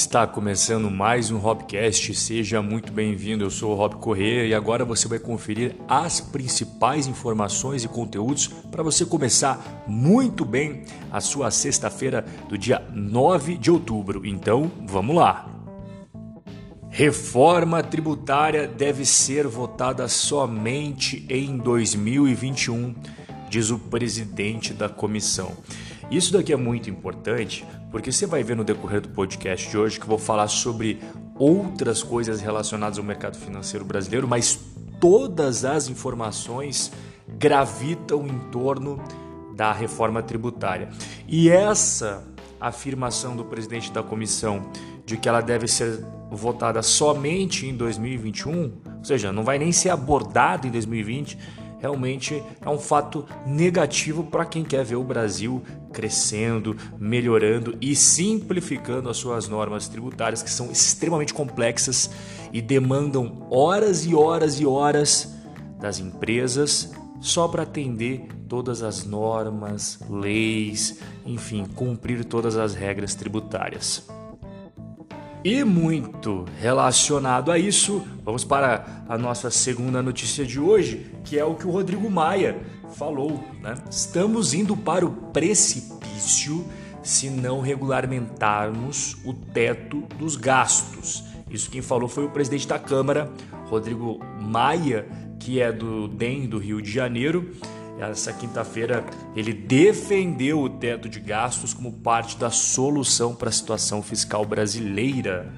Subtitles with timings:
[0.00, 3.42] Está começando mais um Hobcast, seja muito bem-vindo.
[3.44, 8.46] Eu sou o Rob Corrêa e agora você vai conferir as principais informações e conteúdos
[8.46, 14.24] para você começar muito bem a sua sexta-feira do dia 9 de outubro.
[14.24, 15.50] Então, vamos lá.
[16.88, 22.94] Reforma tributária deve ser votada somente em 2021,
[23.50, 25.56] diz o presidente da comissão.
[26.10, 29.98] Isso daqui é muito importante porque você vai ver no decorrer do podcast de hoje
[29.98, 31.00] que eu vou falar sobre
[31.38, 34.58] outras coisas relacionadas ao mercado financeiro brasileiro, mas
[34.98, 36.90] todas as informações
[37.28, 38.98] gravitam em torno
[39.54, 40.88] da reforma tributária.
[41.26, 42.24] E essa
[42.58, 44.70] afirmação do presidente da comissão
[45.04, 49.90] de que ela deve ser votada somente em 2021, ou seja, não vai nem ser
[49.90, 51.38] abordada em 2020
[51.78, 55.62] realmente é um fato negativo para quem quer ver o Brasil
[55.98, 62.08] crescendo, melhorando e simplificando as suas normas tributárias, que são extremamente complexas
[62.52, 65.34] e demandam horas e horas e horas
[65.80, 74.17] das empresas só para atender todas as normas, leis, enfim, cumprir todas as regras tributárias.
[75.44, 81.44] E muito relacionado a isso, vamos para a nossa segunda notícia de hoje, que é
[81.44, 82.58] o que o Rodrigo Maia
[82.96, 83.44] falou.
[83.62, 83.76] Né?
[83.88, 86.66] Estamos indo para o precipício
[87.04, 91.22] se não regulamentarmos o teto dos gastos.
[91.48, 93.30] Isso quem falou foi o presidente da Câmara,
[93.66, 95.06] Rodrigo Maia,
[95.38, 97.52] que é do DEM do Rio de Janeiro
[98.00, 99.04] essa quinta-feira
[99.34, 105.52] ele defendeu o teto de gastos como parte da solução para a situação fiscal brasileira.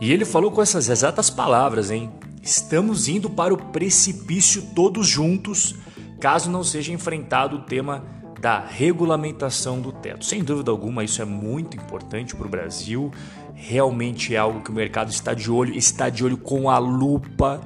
[0.00, 2.10] E ele falou com essas exatas palavras, hein?
[2.42, 5.74] Estamos indo para o precipício todos juntos,
[6.18, 8.02] caso não seja enfrentado o tema
[8.40, 10.24] da regulamentação do teto.
[10.24, 13.12] Sem dúvida alguma, isso é muito importante para o Brasil.
[13.54, 17.60] Realmente é algo que o mercado está de olho, está de olho com a lupa.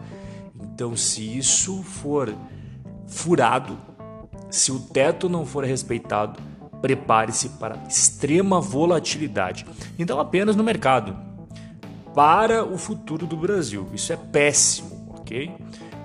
[0.61, 2.35] Então, se isso for
[3.07, 3.77] furado.
[4.51, 6.41] Se o teto não for respeitado,
[6.81, 9.67] prepare-se para extrema volatilidade.
[9.99, 11.17] Então, apenas no mercado.
[12.15, 13.89] Para o futuro do Brasil.
[13.93, 15.51] Isso é péssimo, ok?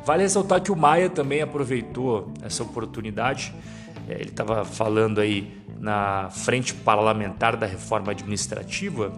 [0.06, 3.54] Vale ressaltar que o Maia também aproveitou essa oportunidade.
[4.08, 9.12] É, ele estava falando aí na frente parlamentar da reforma administrativa.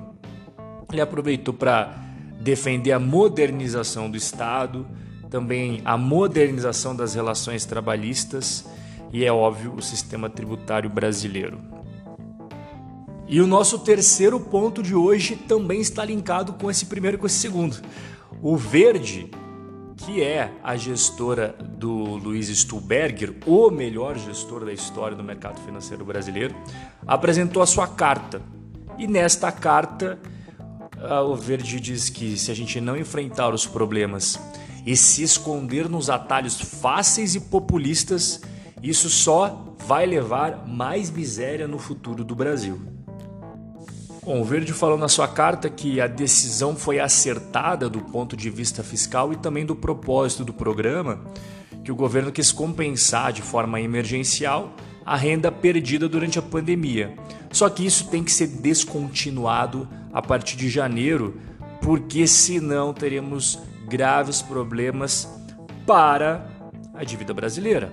[0.92, 1.96] Ele aproveitou para
[2.42, 4.86] defender a modernização do Estado,
[5.32, 8.66] também a modernização das relações trabalhistas
[9.14, 11.60] e, é óbvio, o sistema tributário brasileiro.
[13.28, 17.26] E o nosso terceiro ponto de hoje também está linkado com esse primeiro e com
[17.26, 17.78] esse segundo.
[18.42, 19.32] O Verde,
[19.96, 26.04] que é a gestora do Luiz Stuhlberger, o melhor gestor da história do mercado financeiro
[26.04, 26.54] brasileiro,
[27.08, 28.42] apresentou a sua carta.
[28.98, 30.20] E nesta carta,
[31.26, 34.38] o Verde diz que se a gente não enfrentar os problemas
[34.86, 38.42] e se esconder nos atalhos fáceis e populistas,
[38.82, 42.82] isso só vai levar mais miséria no futuro do Brasil.
[44.24, 48.50] Bom, o Verde falou na sua carta que a decisão foi acertada do ponto de
[48.52, 51.20] vista fiscal e também do propósito do programa,
[51.84, 57.16] que o governo quis compensar de forma emergencial a renda perdida durante a pandemia.
[57.52, 61.42] Só que isso tem que ser descontinuado a partir de janeiro,
[61.82, 63.60] porque senão teremos
[63.92, 65.28] graves problemas
[65.86, 66.48] para
[66.94, 67.92] a dívida brasileira.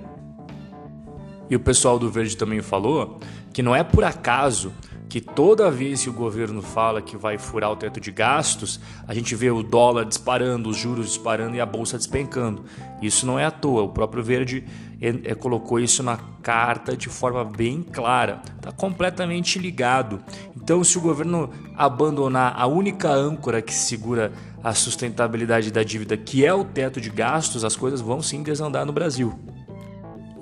[1.50, 3.18] E o pessoal do Verde também falou
[3.52, 4.72] que não é por acaso
[5.08, 9.14] que toda vez que o governo fala que vai furar o teto de gastos, a
[9.14, 12.64] gente vê o dólar disparando, os juros disparando e a bolsa despencando.
[13.00, 14.64] Isso não é à toa, o próprio Verde
[15.00, 20.22] é, é, colocou isso na carta de forma bem clara, está completamente ligado.
[20.68, 24.30] Então, se o governo abandonar a única âncora que segura
[24.62, 28.84] a sustentabilidade da dívida, que é o teto de gastos, as coisas vão sim desandar
[28.84, 29.32] no Brasil.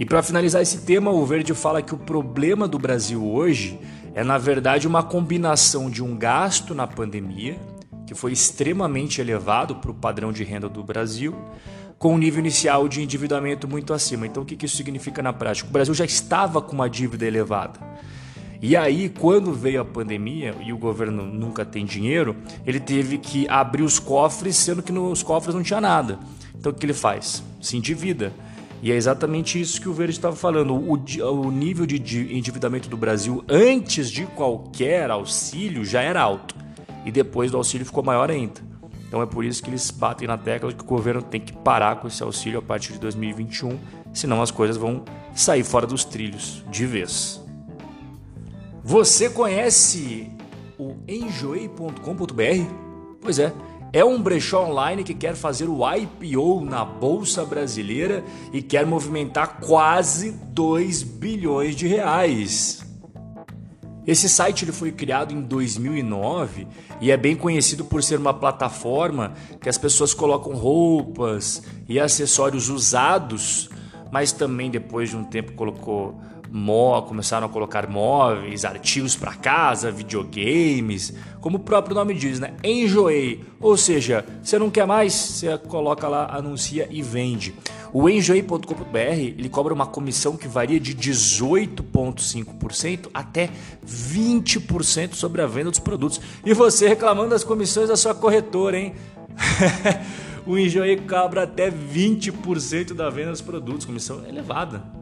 [0.00, 3.78] E para finalizar esse tema, o Verde fala que o problema do Brasil hoje
[4.16, 7.56] é, na verdade, uma combinação de um gasto na pandemia,
[8.04, 11.36] que foi extremamente elevado para o padrão de renda do Brasil,
[12.00, 14.26] com um nível inicial de endividamento muito acima.
[14.26, 15.68] Então, o que isso significa na prática?
[15.68, 17.78] O Brasil já estava com uma dívida elevada.
[18.60, 23.48] E aí, quando veio a pandemia e o governo nunca tem dinheiro, ele teve que
[23.48, 26.18] abrir os cofres, sendo que nos cofres não tinha nada.
[26.58, 27.42] Então, o que ele faz?
[27.60, 28.32] Se endivida.
[28.82, 30.74] E é exatamente isso que o Verde estava falando.
[30.74, 31.96] O, o nível de
[32.36, 36.54] endividamento do Brasil antes de qualquer auxílio já era alto.
[37.04, 38.60] E depois do auxílio ficou maior ainda.
[39.08, 41.96] Então é por isso que eles batem na tecla que o governo tem que parar
[41.96, 43.78] com esse auxílio a partir de 2021,
[44.12, 45.04] senão as coisas vão
[45.34, 47.45] sair fora dos trilhos de vez.
[48.88, 50.30] Você conhece
[50.78, 52.72] o enjoei.com.br?
[53.20, 53.52] Pois é,
[53.92, 58.22] é um brechó online que quer fazer o IPO na Bolsa Brasileira
[58.52, 62.86] e quer movimentar quase 2 bilhões de reais.
[64.06, 66.68] Esse site ele foi criado em 2009
[67.00, 72.68] e é bem conhecido por ser uma plataforma que as pessoas colocam roupas e acessórios
[72.68, 73.68] usados,
[74.12, 76.14] mas também depois de um tempo colocou
[76.56, 82.54] mó, começaram a colocar móveis, artigos para casa, videogames, como o próprio nome diz, né?
[82.64, 87.54] Enjoei, ou seja, você não quer mais, você coloca lá, anuncia e vende.
[87.92, 93.50] O enjoei.com.br ele cobra uma comissão que varia de 18,5% até
[93.86, 96.20] 20% sobre a venda dos produtos.
[96.44, 98.94] E você reclamando das comissões da sua corretora, hein?
[100.46, 104.95] o Enjoei cobra até 20% da venda dos produtos, comissão elevada.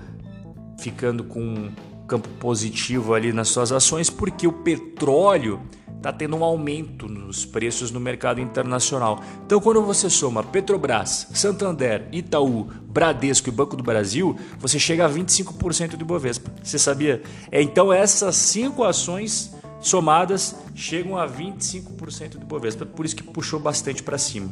[0.78, 1.72] ficando com um
[2.08, 5.60] campo positivo ali nas suas ações, porque o petróleo
[5.98, 9.22] está tendo um aumento nos preços no mercado internacional.
[9.46, 15.10] Então, quando você soma Petrobras, Santander, Itaú, Bradesco e Banco do Brasil, você chega a
[15.10, 16.52] 25% do Ibovespa.
[16.64, 17.22] Você sabia?
[17.52, 22.86] É, então, essas cinco ações somadas chegam a 25% do Ibovespa.
[22.86, 24.50] Por isso que puxou bastante para cima.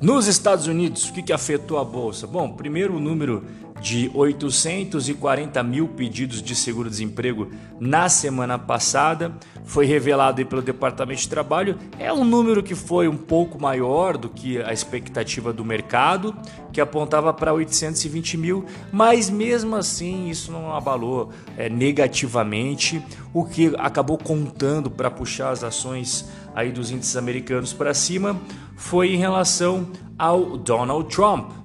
[0.00, 2.26] Nos Estados Unidos, o que, que afetou a bolsa?
[2.26, 3.44] Bom, primeiro o número
[3.82, 11.78] de 840 mil pedidos de seguro-desemprego na semana passada, foi revelado pelo Departamento de Trabalho.
[11.98, 16.34] É um número que foi um pouco maior do que a expectativa do mercado,
[16.72, 23.74] que apontava para 820 mil, mas mesmo assim isso não abalou é, negativamente, o que
[23.78, 28.40] acabou contando para puxar as ações aí dos índices americanos para cima
[28.76, 29.88] foi em relação
[30.18, 31.60] ao Donald Trump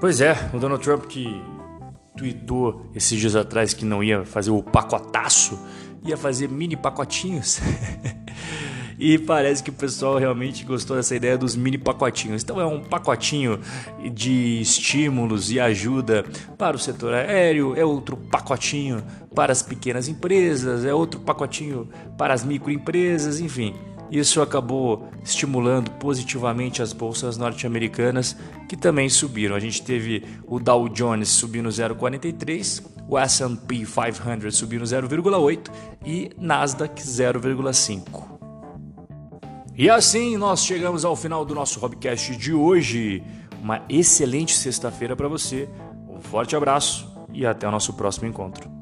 [0.00, 1.42] Pois é, o Donald Trump que
[2.16, 5.58] tweetou esses dias atrás que não ia fazer o pacotaço,
[6.02, 7.60] ia fazer mini pacotinhos.
[8.98, 12.42] e parece que o pessoal realmente gostou dessa ideia dos mini pacotinhos.
[12.42, 13.60] Então é um pacotinho
[14.10, 16.24] de estímulos e ajuda
[16.56, 19.04] para o setor aéreo, é outro pacotinho
[19.34, 23.74] para as pequenas empresas, é outro pacotinho para as microempresas, enfim.
[24.10, 28.36] Isso acabou estimulando positivamente as bolsas norte-americanas
[28.68, 29.54] que também subiram.
[29.54, 35.70] A gente teve o Dow Jones subindo 0,43, o S&P 500 subindo 0,8
[36.04, 38.40] e Nasdaq 0,5.
[39.76, 43.22] E assim nós chegamos ao final do nosso Hobcast de hoje.
[43.62, 45.68] Uma excelente sexta-feira para você.
[46.08, 48.79] Um forte abraço e até o nosso próximo encontro.